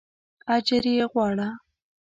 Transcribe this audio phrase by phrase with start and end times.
[0.55, 1.49] اجر یې غواړه.